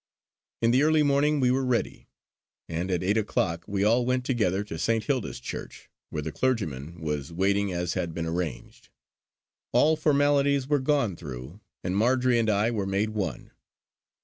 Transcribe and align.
In 0.63 0.71
the 0.71 0.81
early 0.81 1.03
morning 1.03 1.39
we 1.39 1.51
were 1.51 1.63
ready; 1.63 2.07
and 2.67 2.89
at 2.89 3.03
eight 3.03 3.17
o'clock 3.19 3.65
we 3.67 3.83
all 3.83 4.03
went 4.03 4.25
together 4.25 4.63
to 4.63 4.79
St. 4.79 5.03
Hilda's 5.03 5.39
Church, 5.39 5.91
where 6.09 6.23
the 6.23 6.31
clergyman 6.31 6.99
was 6.99 7.31
waiting 7.31 7.71
as 7.71 7.93
had 7.93 8.11
been 8.11 8.25
arranged. 8.25 8.89
All 9.71 9.95
formalities 9.95 10.67
were 10.67 10.79
gone 10.79 11.15
through 11.15 11.59
and 11.83 11.95
Marjory 11.95 12.39
and 12.39 12.49
I 12.49 12.71
were 12.71 12.87
made 12.87 13.11
one. 13.11 13.51